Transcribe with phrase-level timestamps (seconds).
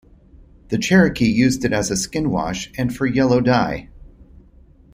[0.69, 3.89] The Cherokee used it as a skin wash and for yellow dye.